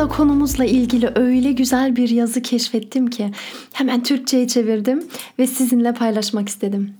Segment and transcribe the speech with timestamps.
[0.00, 3.30] Tam da konumuzla ilgili öyle güzel bir yazı keşfettim ki
[3.72, 6.94] hemen Türkçe'ye çevirdim ve sizinle paylaşmak istedim.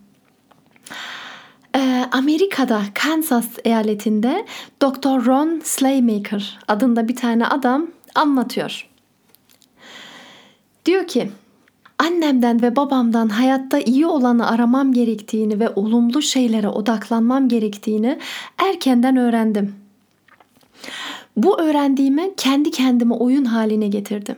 [1.76, 4.46] Ee, Amerika'da Kansas eyaletinde
[4.82, 5.26] Dr.
[5.26, 8.88] Ron Slaymaker adında bir tane adam anlatıyor.
[10.86, 11.30] Diyor ki
[11.98, 18.18] annemden ve babamdan hayatta iyi olanı aramam gerektiğini ve olumlu şeylere odaklanmam gerektiğini
[18.58, 19.74] erkenden öğrendim.
[21.36, 24.36] Bu öğrendiğimi kendi kendime oyun haline getirdim.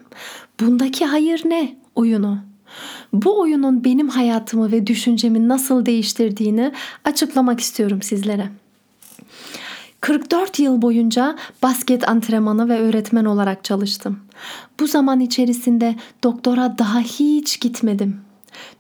[0.60, 1.76] Bundaki hayır ne?
[1.94, 2.38] Oyunu.
[3.12, 6.72] Bu oyunun benim hayatımı ve düşüncemi nasıl değiştirdiğini
[7.04, 8.48] açıklamak istiyorum sizlere.
[10.00, 14.18] 44 yıl boyunca basket antrenmanı ve öğretmen olarak çalıştım.
[14.80, 18.20] Bu zaman içerisinde doktora daha hiç gitmedim.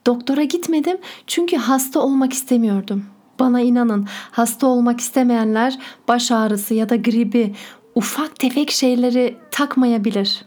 [0.06, 3.04] Doktora gitmedim çünkü hasta olmak istemiyordum.
[3.40, 7.54] Bana inanın hasta olmak istemeyenler baş ağrısı ya da gribi
[7.94, 10.44] ufak tefek şeyleri takmayabilir.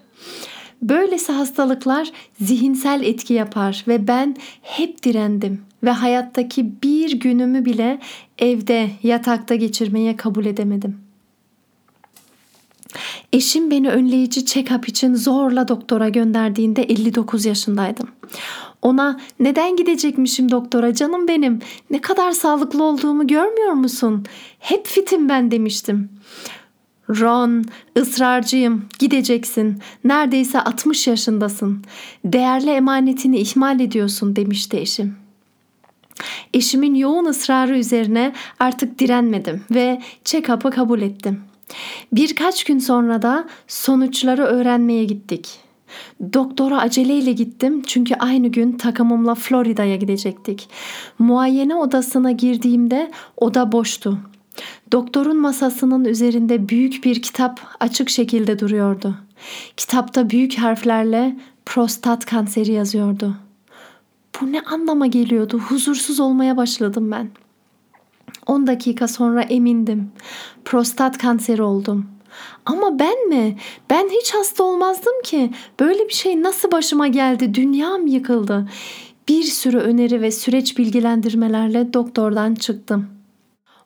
[0.82, 8.00] Böylesi hastalıklar zihinsel etki yapar ve ben hep direndim ve hayattaki bir günümü bile
[8.40, 10.98] evde yatakta geçirmeye kabul edemedim.
[13.34, 18.08] Eşim beni önleyici check-up için zorla doktora gönderdiğinde 59 yaşındaydım.
[18.82, 24.26] Ona neden gidecekmişim doktora canım benim ne kadar sağlıklı olduğumu görmüyor musun?
[24.60, 26.10] Hep fitim ben demiştim.
[27.10, 27.66] Ron,
[27.98, 29.80] ısrarcıyım, gideceksin.
[30.04, 31.84] Neredeyse 60 yaşındasın.
[32.26, 35.16] Değerli emanetini ihmal ediyorsun demişti eşim.
[36.54, 41.42] Eşimin yoğun ısrarı üzerine artık direnmedim ve check-up'ı kabul ettim.
[42.12, 45.60] Birkaç gün sonra da sonuçları öğrenmeye gittik.
[46.34, 50.70] Doktora aceleyle gittim çünkü aynı gün takımımla Florida'ya gidecektik.
[51.20, 54.20] Muayene odasına girdiğimde oda boştu.
[54.92, 59.16] Doktorun masasının üzerinde büyük bir kitap açık şekilde duruyordu.
[59.78, 63.36] Kitapta büyük harflerle prostat kanseri yazıyordu.
[64.42, 65.60] Bu ne anlama geliyordu?
[65.60, 67.30] Huzursuz olmaya başladım ben.
[68.48, 70.12] 10 dakika sonra emindim.
[70.66, 72.06] Prostat kanseri oldum.
[72.66, 73.58] Ama ben mi?
[73.90, 75.52] Ben hiç hasta olmazdım ki.
[75.80, 77.54] Böyle bir şey nasıl başıma geldi?
[77.54, 78.70] Dünyam yıkıldı.
[79.28, 83.15] Bir sürü öneri ve süreç bilgilendirmelerle doktordan çıktım.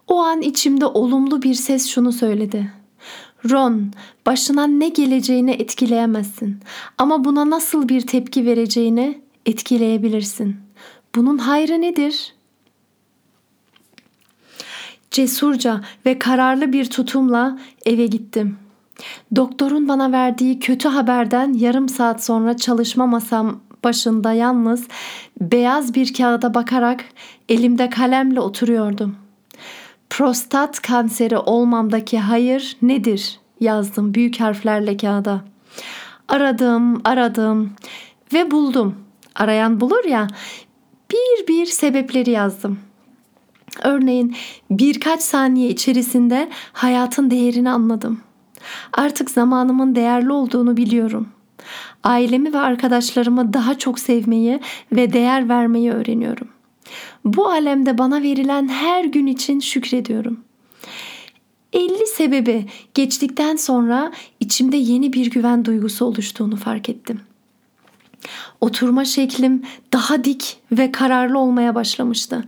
[0.09, 2.71] O an içimde olumlu bir ses şunu söyledi.
[3.49, 3.91] Ron,
[4.25, 6.59] başına ne geleceğini etkileyemezsin
[6.97, 10.55] ama buna nasıl bir tepki vereceğini etkileyebilirsin.
[11.15, 12.33] Bunun hayrı nedir?
[15.11, 18.57] Cesurca ve kararlı bir tutumla eve gittim.
[19.35, 24.87] Doktorun bana verdiği kötü haberden yarım saat sonra çalışma masam başında yalnız
[25.41, 27.05] beyaz bir kağıda bakarak
[27.49, 29.28] elimde kalemle oturuyordum.''
[30.19, 35.41] Prostat kanseri olmamdaki hayır nedir yazdım büyük harflerle kağıda.
[36.27, 37.73] Aradım, aradım
[38.33, 38.95] ve buldum.
[39.35, 40.27] Arayan bulur ya.
[41.11, 42.79] Bir bir sebepleri yazdım.
[43.83, 44.35] Örneğin
[44.71, 48.21] birkaç saniye içerisinde hayatın değerini anladım.
[48.93, 51.29] Artık zamanımın değerli olduğunu biliyorum.
[52.03, 54.59] Ailemi ve arkadaşlarımı daha çok sevmeyi
[54.91, 56.47] ve değer vermeyi öğreniyorum.
[57.25, 60.39] Bu alemde bana verilen her gün için şükrediyorum.
[61.73, 67.21] 50 sebebi geçtikten sonra içimde yeni bir güven duygusu oluştuğunu fark ettim.
[68.61, 69.63] Oturma şeklim
[69.93, 72.45] daha dik ve kararlı olmaya başlamıştı.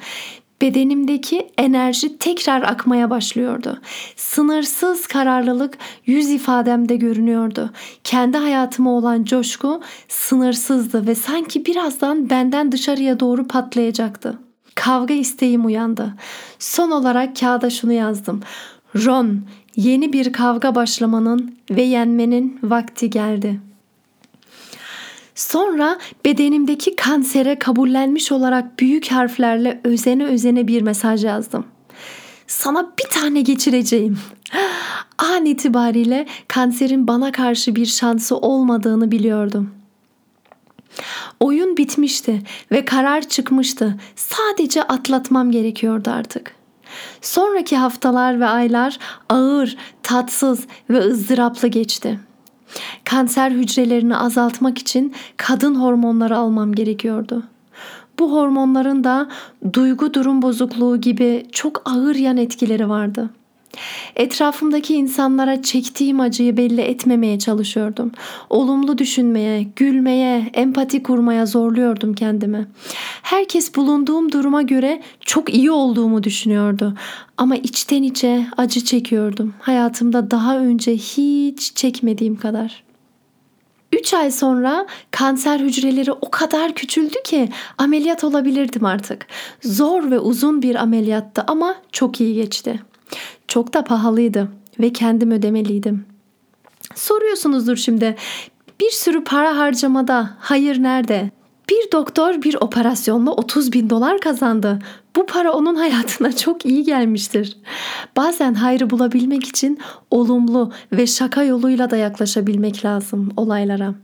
[0.62, 3.82] Bedenimdeki enerji tekrar akmaya başlıyordu.
[4.16, 7.70] Sınırsız kararlılık yüz ifademde görünüyordu.
[8.04, 14.40] Kendi hayatıma olan coşku sınırsızdı ve sanki birazdan benden dışarıya doğru patlayacaktı.
[14.76, 16.14] Kavga isteğim uyandı.
[16.60, 18.42] Son olarak kağıda şunu yazdım.
[19.06, 19.42] Ron,
[19.76, 23.71] yeni bir kavga başlamanın ve yenmenin vakti geldi.
[25.42, 31.66] Sonra bedenimdeki kansere kabullenmiş olarak büyük harflerle özene özene bir mesaj yazdım.
[32.48, 34.20] Sana bir tane geçireceğim.
[35.18, 39.72] An itibariyle kanserin bana karşı bir şansı olmadığını biliyordum.
[41.40, 42.42] Oyun bitmişti
[42.72, 44.00] ve karar çıkmıştı.
[44.16, 46.56] Sadece atlatmam gerekiyordu artık.
[47.22, 49.00] Sonraki haftalar ve aylar
[49.30, 52.20] ağır, tatsız ve ızdıraplı geçti.
[53.12, 57.44] Kanser hücrelerini azaltmak için kadın hormonları almam gerekiyordu.
[58.20, 59.30] Bu hormonların da
[59.74, 63.30] duygu durum bozukluğu gibi çok ağır yan etkileri vardı.''
[64.16, 68.12] Etrafımdaki insanlara çektiğim acıyı belli etmemeye çalışıyordum.
[68.50, 72.68] Olumlu düşünmeye, gülmeye, empati kurmaya zorluyordum kendimi.
[73.22, 76.94] Herkes bulunduğum duruma göre çok iyi olduğumu düşünüyordu.
[77.38, 79.54] Ama içten içe acı çekiyordum.
[79.60, 82.91] Hayatımda daha önce hiç çekmediğim kadar.
[83.94, 89.26] 3 ay sonra kanser hücreleri o kadar küçüldü ki ameliyat olabilirdim artık.
[89.64, 92.82] Zor ve uzun bir ameliyattı ama çok iyi geçti.
[93.48, 94.48] Çok da pahalıydı
[94.80, 96.06] ve kendim ödemeliydim.
[96.96, 98.16] Soruyorsunuzdur şimdi
[98.80, 101.32] bir sürü para harcamada hayır nerede?
[101.70, 104.80] Bir doktor bir operasyonla 30 bin dolar kazandı.
[105.16, 107.58] Bu para onun hayatına çok iyi gelmiştir.
[108.18, 109.80] Bazen hayrı bulabilmek için
[110.12, 113.96] olumlu ve şaka yoluyla da yaklaşabilmek lazım olaylara.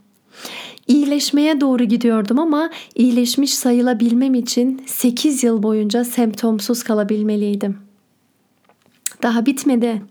[0.87, 7.77] İyileşmeye doğru gidiyordum ama iyileşmiş sayılabilmem için 8 yıl boyunca semptomsuz kalabilmeliydim.
[9.23, 10.01] Daha bitmedi.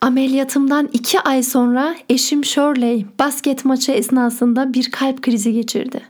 [0.00, 6.00] Ameliyatımdan iki ay sonra eşim Shirley basket maçı esnasında bir kalp krizi geçirdi.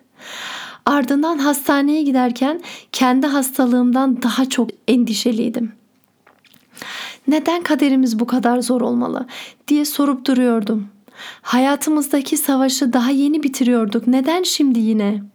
[0.86, 2.60] Ardından hastaneye giderken
[2.92, 5.72] kendi hastalığımdan daha çok endişeliydim.
[7.28, 9.26] Neden kaderimiz bu kadar zor olmalı
[9.68, 10.88] diye sorup duruyordum.
[11.42, 14.06] Hayatımızdaki savaşı daha yeni bitiriyorduk.
[14.06, 15.34] Neden şimdi yine?''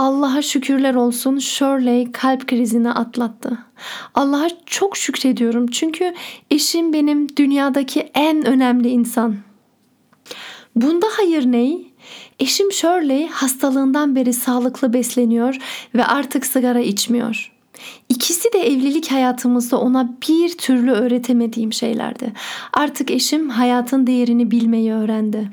[0.00, 3.58] Allah'a şükürler olsun Shirley kalp krizini atlattı.
[4.14, 6.14] Allah'a çok şükrediyorum çünkü
[6.50, 9.36] eşim benim dünyadaki en önemli insan.
[10.76, 11.89] Bunda hayır ney?
[12.40, 15.56] Eşim Shirley hastalığından beri sağlıklı besleniyor
[15.94, 17.52] ve artık sigara içmiyor.
[18.08, 22.32] İkisi de evlilik hayatımızda ona bir türlü öğretemediğim şeylerdi.
[22.72, 25.50] Artık eşim hayatın değerini bilmeyi öğrendi.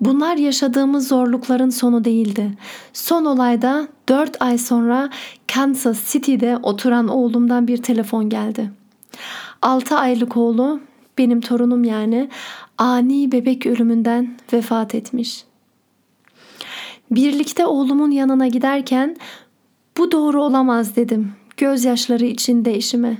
[0.00, 2.50] Bunlar yaşadığımız zorlukların sonu değildi.
[2.92, 5.10] Son olayda 4 ay sonra
[5.54, 8.70] Kansas City'de oturan oğlumdan bir telefon geldi.
[9.62, 10.80] 6 aylık oğlu,
[11.18, 12.28] benim torunum yani,
[12.78, 15.44] ani bebek ölümünden vefat etmiş.
[17.14, 19.16] Birlikte oğlumun yanına giderken
[19.98, 21.32] bu doğru olamaz dedim.
[21.56, 23.18] Gözyaşları içinde eşime.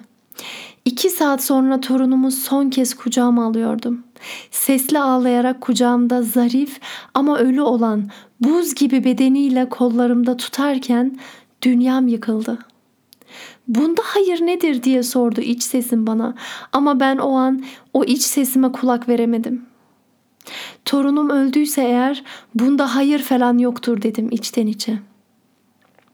[0.85, 4.05] İki saat sonra torunumu son kez kucağıma alıyordum.
[4.50, 6.81] Sesli ağlayarak kucağımda zarif
[7.15, 8.11] ama ölü olan
[8.41, 11.19] buz gibi bedeniyle kollarımda tutarken
[11.62, 12.59] dünyam yıkıldı.
[13.69, 16.35] Bunda hayır nedir diye sordu iç sesim bana
[16.73, 17.62] ama ben o an
[17.93, 19.72] o iç sesime kulak veremedim.
[20.85, 22.25] Torunum öldüyse eğer
[22.55, 24.99] bunda hayır falan yoktur dedim içten içe.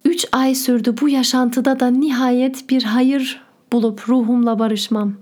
[0.04, 3.42] Üç ay sürdü bu yaşantıda da nihayet bir hayır
[3.72, 5.14] bulup ruhumla barışmam.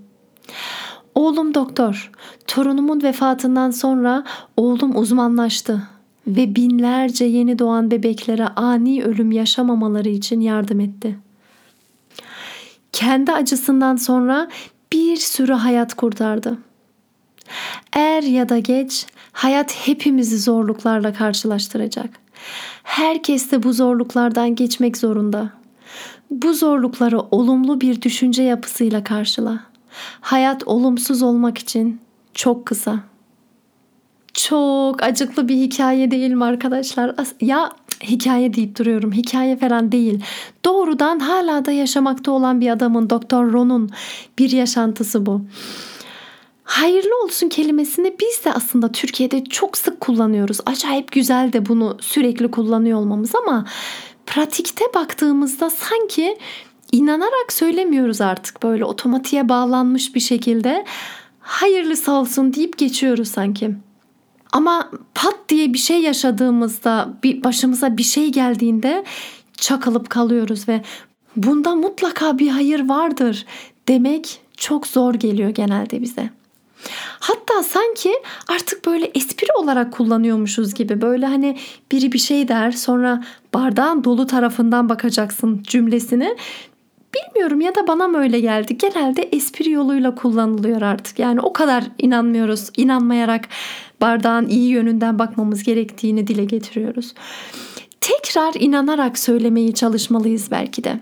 [1.15, 2.13] Oğlum doktor.
[2.47, 4.25] Torunumun vefatından sonra
[4.57, 5.83] oğlum uzmanlaştı
[6.27, 11.19] ve binlerce yeni doğan bebeklere ani ölüm yaşamamaları için yardım etti.
[12.93, 14.49] Kendi acısından sonra
[14.93, 16.59] bir sürü hayat kurtardı.
[17.93, 22.11] Er ya da geç hayat hepimizi zorluklarla karşılaştıracak.
[22.83, 25.51] Herkes de bu zorluklardan geçmek zorunda.
[26.31, 29.61] Bu zorlukları olumlu bir düşünce yapısıyla karşıla.
[30.21, 32.01] Hayat olumsuz olmak için
[32.35, 33.01] çok kısa.
[34.35, 37.15] Çok acıklı bir hikaye değil mi arkadaşlar?
[37.41, 37.71] Ya
[38.03, 39.13] hikaye deyip duruyorum.
[39.13, 40.25] Hikaye falan değil.
[40.65, 43.91] Doğrudan hala da yaşamakta olan bir adamın Doktor Ron'un
[44.39, 45.43] bir yaşantısı bu.
[46.67, 50.59] Hayırlı olsun kelimesini biz de aslında Türkiye'de çok sık kullanıyoruz.
[50.67, 53.67] Acayip güzel de bunu sürekli kullanıyor olmamız ama
[54.27, 56.39] pratikte baktığımızda sanki
[56.93, 60.85] inanarak söylemiyoruz artık böyle otomatiğe bağlanmış bir şekilde
[61.41, 63.75] hayırlısı olsun deyip geçiyoruz sanki.
[64.53, 69.05] Ama pat diye bir şey yaşadığımızda, bir başımıza bir şey geldiğinde
[69.57, 70.83] çakılıp kalıyoruz ve
[71.37, 73.47] bunda mutlaka bir hayır vardır
[73.89, 76.36] demek çok zor geliyor genelde bize.
[77.21, 78.13] Hatta sanki
[78.49, 81.59] artık böyle espri olarak kullanıyormuşuz gibi böyle hani
[81.93, 86.37] biri bir şey der sonra bardağın dolu tarafından bakacaksın cümlesini
[87.15, 88.79] Bilmiyorum ya da bana mı öyle geldi.
[88.79, 91.19] Genelde espri yoluyla kullanılıyor artık.
[91.19, 92.71] Yani o kadar inanmıyoruz.
[92.77, 93.49] İnanmayarak
[94.01, 97.15] bardağın iyi yönünden bakmamız gerektiğini dile getiriyoruz.
[98.01, 101.01] Tekrar inanarak söylemeyi çalışmalıyız belki de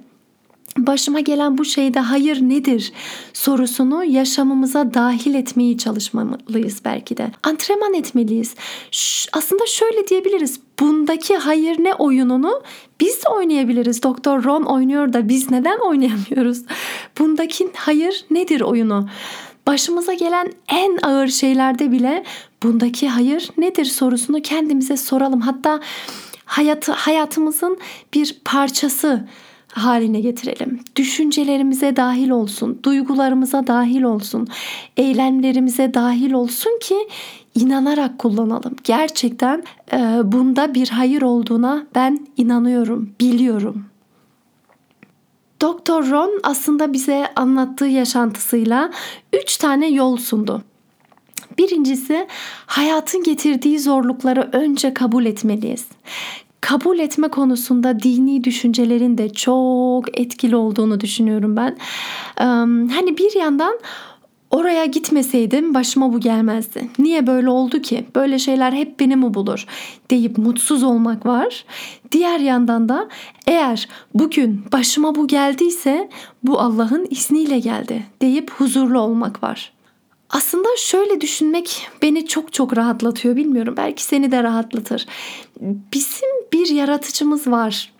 [0.78, 2.92] başıma gelen bu şeyde hayır nedir
[3.32, 7.30] sorusunu yaşamımıza dahil etmeyi çalışmalıyız belki de.
[7.42, 8.54] Antrenman etmeliyiz.
[8.90, 10.60] Ş- aslında şöyle diyebiliriz.
[10.80, 12.62] Bunda bundaki hayır ne oyununu
[13.00, 14.02] biz de oynayabiliriz.
[14.02, 16.62] Doktor Ron oynuyor da biz neden oynayamıyoruz?
[17.18, 19.08] Bundaki hayır nedir oyunu?
[19.66, 22.24] Başımıza gelen en ağır şeylerde bile
[22.62, 25.40] bundaki hayır nedir sorusunu kendimize soralım.
[25.40, 25.80] Hatta
[26.44, 27.78] hayatı hayatımızın
[28.14, 29.28] bir parçası
[29.74, 30.80] haline getirelim.
[30.96, 34.48] Düşüncelerimize dahil olsun, duygularımıza dahil olsun,
[34.96, 37.08] eylemlerimize dahil olsun ki
[37.54, 38.76] inanarak kullanalım.
[38.84, 43.84] Gerçekten e, bunda bir hayır olduğuna ben inanıyorum, biliyorum.
[45.60, 48.90] Doktor Ron aslında bize anlattığı yaşantısıyla
[49.32, 50.62] üç tane yol sundu.
[51.58, 52.26] Birincisi
[52.66, 55.86] hayatın getirdiği zorlukları önce kabul etmeliyiz.
[56.64, 61.76] Kabul etme konusunda dini düşüncelerin de çok etkili olduğunu düşünüyorum ben.
[62.88, 63.78] Hani bir yandan
[64.50, 66.88] Oraya gitmeseydim başıma bu gelmezdi.
[66.98, 68.04] Niye böyle oldu ki?
[68.14, 69.66] Böyle şeyler hep beni mi bulur?
[70.10, 71.64] deyip mutsuz olmak var.
[72.12, 73.08] Diğer yandan da
[73.46, 76.08] eğer bugün başıma bu geldiyse
[76.42, 79.73] bu Allah'ın izniyle geldi deyip huzurlu olmak var.
[80.30, 83.74] Aslında şöyle düşünmek beni çok çok rahatlatıyor bilmiyorum.
[83.76, 85.06] Belki seni de rahatlatır.
[85.92, 87.94] Bizim bir yaratıcımız var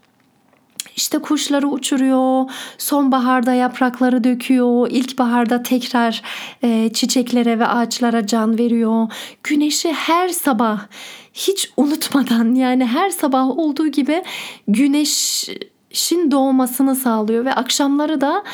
[0.97, 6.23] işte kuşları uçuruyor, sonbaharda yaprakları döküyor, ilkbaharda tekrar
[6.63, 9.13] e, çiçeklere ve ağaçlara can veriyor.
[9.43, 10.87] Güneşi her sabah
[11.35, 14.23] hiç unutmadan yani her sabah olduğu gibi
[15.95, 18.45] güneşin doğmasını sağlıyor ve akşamları da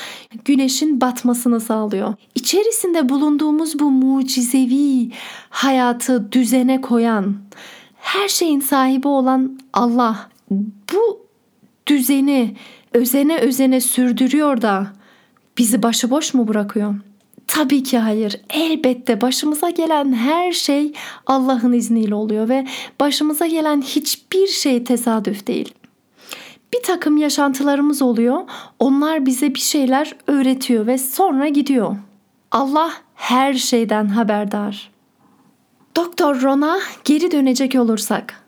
[0.45, 2.15] güneşin batmasını sağlıyor.
[2.35, 5.11] İçerisinde bulunduğumuz bu mucizevi
[5.51, 7.37] hayatı düzene koyan,
[7.97, 10.29] her şeyin sahibi olan Allah
[10.93, 11.27] bu
[11.87, 12.57] düzeni
[12.93, 14.87] özene özene sürdürüyor da
[15.59, 16.95] bizi başıboş mu bırakıyor?
[17.47, 18.41] Tabii ki hayır.
[18.51, 20.93] Elbette başımıza gelen her şey
[21.27, 22.67] Allah'ın izniyle oluyor ve
[23.01, 25.75] başımıza gelen hiçbir şey tesadüf değil.
[26.73, 28.41] Bir takım yaşantılarımız oluyor.
[28.79, 31.97] Onlar bize bir şeyler öğretiyor ve sonra gidiyor.
[32.51, 34.91] Allah her şeyden haberdar.
[35.97, 38.41] Doktor Ron'a geri dönecek olursak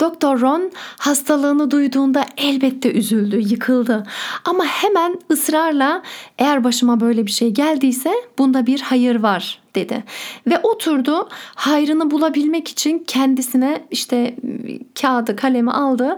[0.00, 4.06] Doktor Ron hastalığını duyduğunda elbette üzüldü, yıkıldı.
[4.44, 6.02] Ama hemen ısrarla
[6.38, 10.04] eğer başıma böyle bir şey geldiyse bunda bir hayır var dedi.
[10.46, 14.36] Ve oturdu hayrını bulabilmek için kendisine işte
[15.00, 16.16] kağıdı kalemi aldı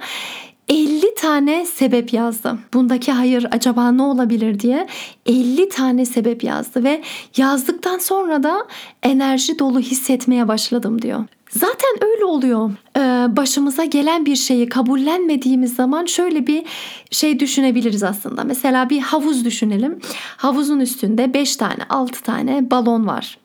[0.68, 2.58] 50 tane sebep yazdı.
[2.74, 4.86] Bundaki hayır acaba ne olabilir diye
[5.26, 7.02] 50 tane sebep yazdı ve
[7.36, 8.66] yazdıktan sonra da
[9.02, 11.24] enerji dolu hissetmeye başladım diyor.
[11.50, 12.70] Zaten öyle oluyor.
[12.96, 13.00] Ee,
[13.36, 16.64] başımıza gelen bir şeyi kabullenmediğimiz zaman şöyle bir
[17.10, 18.44] şey düşünebiliriz aslında.
[18.44, 19.98] Mesela bir havuz düşünelim.
[20.36, 23.38] Havuzun üstünde 5 tane, 6 tane balon var.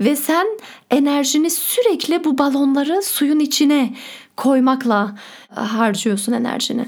[0.00, 0.46] Ve sen
[0.90, 3.94] enerjini sürekli bu balonları suyun içine
[4.36, 5.16] koymakla
[5.56, 6.86] e, harcıyorsun enerjini.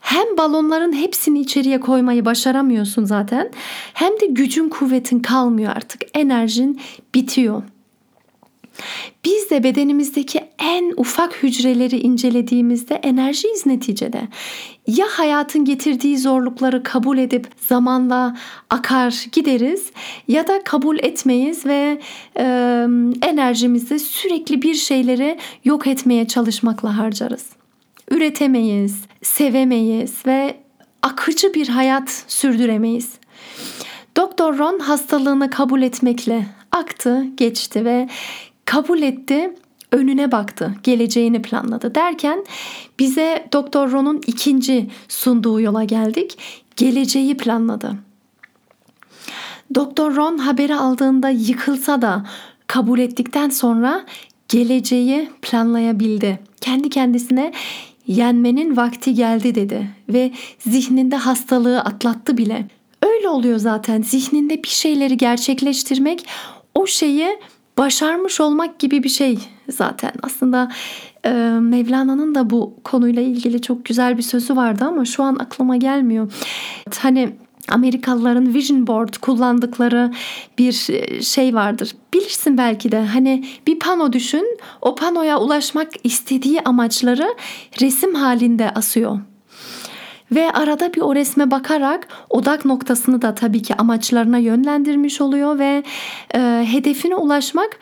[0.00, 3.50] Hem balonların hepsini içeriye koymayı başaramıyorsun zaten
[3.94, 6.02] hem de gücün kuvvetin kalmıyor artık.
[6.14, 6.80] Enerjin
[7.14, 7.62] bitiyor.
[9.24, 14.28] Biz de bedenimizdeki en ufak hücreleri incelediğimizde enerjiyiz neticede.
[14.86, 18.36] Ya hayatın getirdiği zorlukları kabul edip zamanla
[18.70, 19.90] akar gideriz
[20.28, 22.00] ya da kabul etmeyiz ve
[22.38, 22.44] e,
[23.22, 27.46] enerjimizi sürekli bir şeyleri yok etmeye çalışmakla harcarız.
[28.10, 30.56] Üretemeyiz, sevemeyiz ve
[31.02, 33.12] akıcı bir hayat sürdüremeyiz.
[34.16, 38.08] Doktor Ron hastalığını kabul etmekle aktı, geçti ve
[38.74, 39.54] kabul etti,
[39.92, 42.44] önüne baktı, geleceğini planladı derken
[42.98, 46.38] bize Doktor Ron'un ikinci sunduğu yola geldik.
[46.76, 47.94] Geleceği planladı.
[49.74, 52.26] Doktor Ron haberi aldığında yıkılsa da
[52.66, 54.04] kabul ettikten sonra
[54.48, 56.38] geleceği planlayabildi.
[56.60, 57.52] Kendi kendisine
[58.06, 62.68] yenmenin vakti geldi dedi ve zihninde hastalığı atlattı bile.
[63.02, 66.26] Öyle oluyor zaten zihninde bir şeyleri gerçekleştirmek
[66.74, 67.38] o şeyi
[67.78, 69.38] başarmış olmak gibi bir şey
[69.68, 70.12] zaten.
[70.22, 70.72] Aslında
[71.24, 75.76] e, Mevlana'nın da bu konuyla ilgili çok güzel bir sözü vardı ama şu an aklıma
[75.76, 76.32] gelmiyor.
[76.98, 77.32] Hani
[77.68, 80.12] Amerikalıların vision board kullandıkları
[80.58, 81.92] bir e, şey vardır.
[82.14, 84.58] Bilirsin belki de hani bir pano düşün.
[84.82, 87.34] O panoya ulaşmak istediği amaçları
[87.80, 89.18] resim halinde asıyor.
[90.32, 95.82] Ve arada bir o resme bakarak odak noktasını da tabii ki amaçlarına yönlendirmiş oluyor ve
[96.34, 97.78] e, hedefine ulaşmak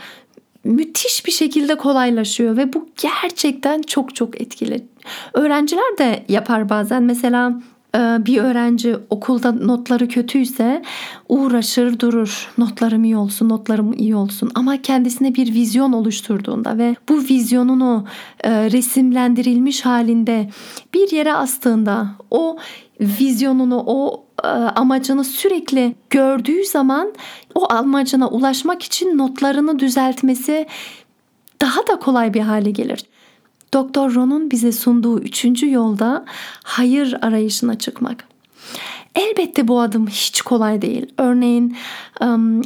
[0.65, 4.85] müthiş bir şekilde kolaylaşıyor ve bu gerçekten çok çok etkili.
[5.33, 7.61] Öğrenciler de yapar bazen mesela
[7.95, 10.83] bir öğrenci okulda notları kötüyse
[11.29, 12.53] uğraşır durur.
[12.59, 14.51] Notlarım iyi olsun, notlarım iyi olsun.
[14.55, 18.07] Ama kendisine bir vizyon oluşturduğunda ve bu vizyonunu
[18.45, 20.51] e, resimlendirilmiş halinde
[20.95, 22.57] bir yere astığında o
[23.01, 27.13] vizyonunu, o e, amacını sürekli gördüğü zaman
[27.55, 30.67] o amacına ulaşmak için notlarını düzeltmesi
[31.61, 33.05] daha da kolay bir hale gelir.
[33.75, 36.25] Doktor Ron'un bize sunduğu üçüncü yolda
[36.65, 38.25] hayır arayışına çıkmak.
[39.15, 41.07] Elbette bu adım hiç kolay değil.
[41.19, 41.77] Örneğin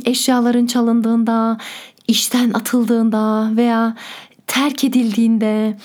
[0.04, 1.58] eşyaların çalındığında,
[2.08, 3.96] işten atıldığında veya
[4.46, 5.78] terk edildiğinde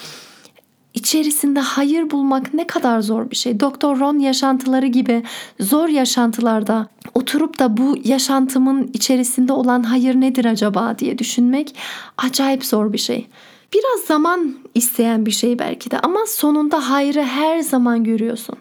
[0.93, 3.59] içerisinde hayır bulmak ne kadar zor bir şey.
[3.59, 5.23] Doktor Ron yaşantıları gibi
[5.59, 11.75] zor yaşantılarda oturup da bu yaşantımın içerisinde olan hayır nedir acaba diye düşünmek
[12.17, 13.27] acayip zor bir şey.
[13.73, 18.55] Biraz zaman isteyen bir şey belki de ama sonunda hayrı her zaman görüyorsun.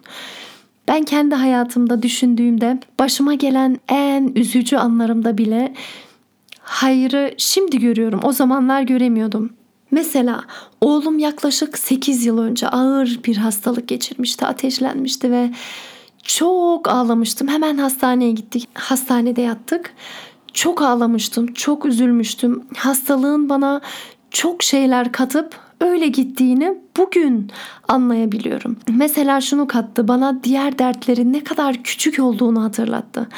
[0.88, 5.74] Ben kendi hayatımda düşündüğümde başıma gelen en üzücü anlarımda bile
[6.60, 8.20] hayrı şimdi görüyorum.
[8.24, 9.50] O zamanlar göremiyordum.
[9.90, 10.44] Mesela
[10.80, 15.50] oğlum yaklaşık 8 yıl önce ağır bir hastalık geçirmişti, ateşlenmişti ve
[16.22, 17.48] çok ağlamıştım.
[17.48, 18.68] Hemen hastaneye gittik.
[18.74, 19.94] Hastanede yattık.
[20.52, 22.64] Çok ağlamıştım, çok üzülmüştüm.
[22.76, 23.80] Hastalığın bana
[24.30, 27.50] çok şeyler katıp öyle gittiğini bugün
[27.88, 28.76] anlayabiliyorum.
[28.88, 33.28] Mesela şunu kattı bana diğer dertlerin ne kadar küçük olduğunu hatırlattı.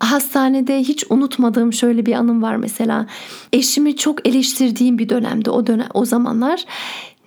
[0.00, 3.06] Hastanede hiç unutmadığım şöyle bir anım var mesela.
[3.52, 6.64] Eşimi çok eleştirdiğim bir dönemde o dönem o zamanlar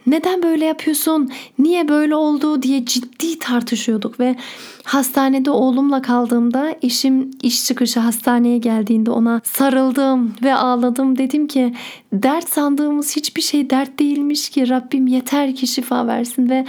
[0.08, 1.32] neden böyle yapıyorsun?
[1.60, 4.36] Niye böyle oldu diye ciddi tartışıyorduk ve
[4.84, 11.18] hastanede oğlumla kaldığımda eşim iş çıkışı hastaneye geldiğinde ona sarıldım ve ağladım.
[11.18, 11.74] Dedim ki
[12.14, 16.66] dert sandığımız hiçbir şey dert değilmiş ki Rabbim yeter ki şifa versin ve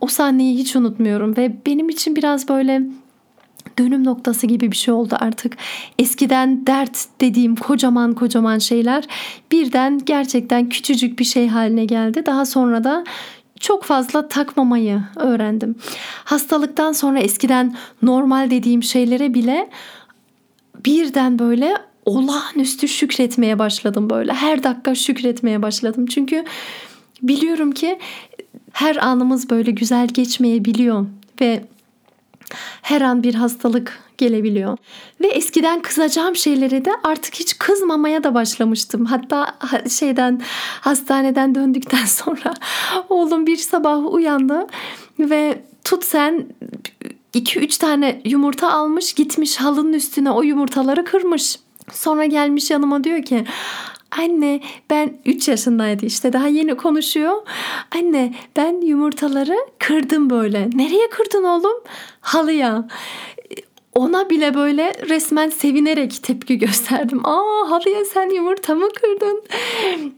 [0.00, 2.82] o sahneyi hiç unutmuyorum ve benim için biraz böyle
[3.78, 5.56] dönüm noktası gibi bir şey oldu artık.
[5.98, 9.04] Eskiden dert dediğim kocaman kocaman şeyler
[9.52, 12.26] birden gerçekten küçücük bir şey haline geldi.
[12.26, 13.04] Daha sonra da
[13.60, 15.74] çok fazla takmamayı öğrendim.
[16.24, 19.70] Hastalıktan sonra eskiden normal dediğim şeylere bile
[20.86, 24.32] birden böyle olağanüstü şükretmeye başladım böyle.
[24.32, 26.06] Her dakika şükretmeye başladım.
[26.06, 26.44] Çünkü
[27.22, 27.98] biliyorum ki
[28.72, 31.06] her anımız böyle güzel geçmeyebiliyor
[31.40, 31.64] ve
[32.82, 34.78] her an bir hastalık gelebiliyor.
[35.20, 39.04] Ve eskiden kızacağım şeylere de artık hiç kızmamaya da başlamıştım.
[39.04, 39.58] Hatta
[39.90, 40.40] şeyden
[40.80, 42.54] hastaneden döndükten sonra
[43.08, 44.66] oğlum bir sabah uyandı
[45.18, 46.46] ve tut sen
[47.34, 51.58] 2-3 tane yumurta almış gitmiş halının üstüne o yumurtaları kırmış.
[51.92, 53.44] Sonra gelmiş yanıma diyor ki
[54.18, 57.32] Anne ben 3 yaşındaydı işte daha yeni konuşuyor.
[57.96, 60.70] Anne ben yumurtaları kırdım böyle.
[60.74, 61.82] Nereye kırdın oğlum?
[62.20, 62.88] Halıya.
[63.94, 67.26] Ona bile böyle resmen sevinerek tepki gösterdim.
[67.26, 69.42] Aa halıya sen yumurta mı kırdın?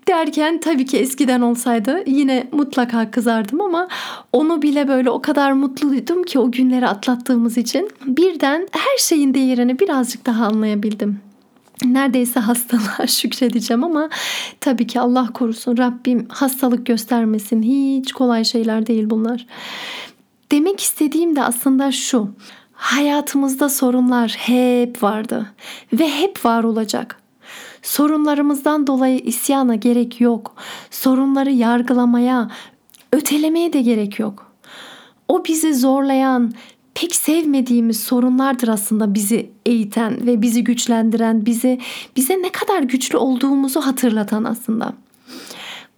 [0.09, 3.89] Derken tabii ki eskiden olsaydı yine mutlaka kızardım ama
[4.33, 9.79] onu bile böyle o kadar mutluydum ki o günleri atlattığımız için birden her şeyin değerini
[9.79, 11.21] birazcık daha anlayabildim
[11.85, 14.09] neredeyse hastalığa şükredeceğim ama
[14.61, 17.63] tabii ki Allah korusun Rabbim hastalık göstermesin.
[17.63, 19.47] Hiç kolay şeyler değil bunlar.
[20.53, 22.31] Demek istediğim de aslında şu.
[22.73, 25.53] Hayatımızda sorunlar hep vardı
[25.93, 27.23] ve hep var olacak.
[27.83, 30.55] Sorunlarımızdan dolayı isyana gerek yok.
[30.91, 32.51] Sorunları yargılamaya,
[33.13, 34.53] ötelemeye de gerek yok.
[35.29, 36.53] O bizi zorlayan,
[36.97, 41.81] pek sevmediğimiz sorunlardır aslında bizi eğiten ve bizi güçlendiren, bizi
[42.17, 44.93] bize ne kadar güçlü olduğumuzu hatırlatan aslında.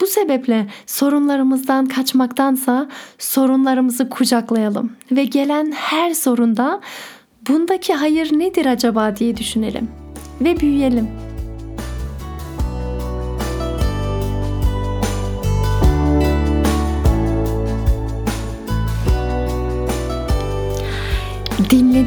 [0.00, 6.80] Bu sebeple sorunlarımızdan kaçmaktansa sorunlarımızı kucaklayalım ve gelen her sorunda
[7.48, 9.88] bundaki hayır nedir acaba diye düşünelim
[10.40, 11.27] ve büyüyelim.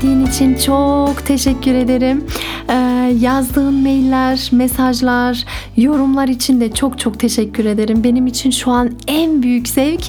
[0.02, 2.26] Dinlediğin için çok teşekkür ederim.
[2.70, 2.74] Ee,
[3.20, 5.46] yazdığın mailler, mesajlar,
[5.78, 8.04] yorumlar için de çok çok teşekkür ederim.
[8.04, 10.02] Benim için şu an en büyük zevk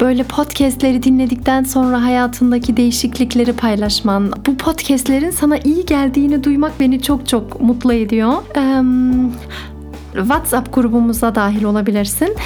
[0.00, 4.32] böyle podcastleri dinledikten sonra hayatındaki değişiklikleri paylaşman.
[4.46, 8.32] Bu podcastlerin sana iyi geldiğini duymak beni çok çok mutlu ediyor.
[8.56, 8.82] Ee,
[10.12, 12.36] WhatsApp grubumuza dahil olabilirsin.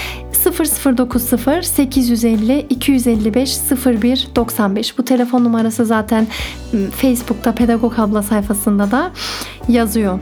[0.47, 6.27] 0090 850 255 01 95 bu telefon numarası zaten
[6.75, 9.11] ıı, Facebook'ta Pedagog Abla sayfasında da
[9.69, 10.19] yazıyor.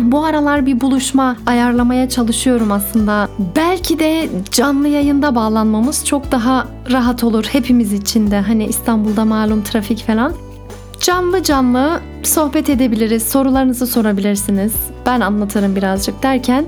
[0.00, 3.28] Bu aralar bir buluşma ayarlamaya çalışıyorum aslında.
[3.56, 8.40] Belki de canlı yayında bağlanmamız çok daha rahat olur hepimiz için de.
[8.40, 10.32] Hani İstanbul'da malum trafik falan.
[11.00, 14.72] Canlı canlı sohbet edebiliriz, sorularınızı sorabilirsiniz.
[15.06, 16.64] Ben anlatırım birazcık derken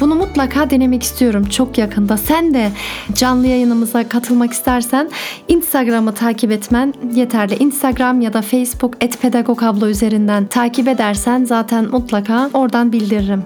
[0.00, 2.16] bunu mutlaka denemek istiyorum çok yakında.
[2.16, 2.70] Sen de
[3.14, 5.10] canlı yayınımıza katılmak istersen
[5.48, 7.54] Instagram'ı takip etmen yeterli.
[7.54, 13.44] Instagram ya da Facebook @pedagogablo üzerinden takip edersen zaten mutlaka oradan bildiririm.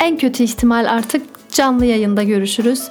[0.00, 2.82] En kötü ihtimal artık canlı yayında görüşürüz.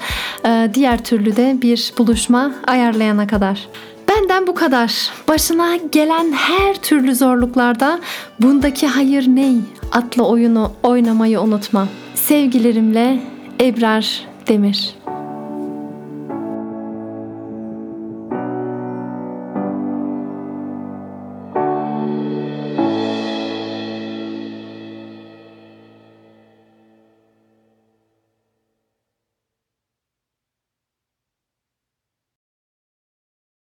[0.73, 3.67] Diğer türlü de bir buluşma ayarlayana kadar.
[4.13, 5.11] Benden bu kadar.
[5.27, 7.99] Başına gelen her türlü zorluklarda
[8.39, 9.55] bundaki hayır ney
[9.91, 11.87] adlı oyunu oynamayı unutma.
[12.15, 13.19] Sevgilerimle
[13.61, 15.02] Ebrar Demir.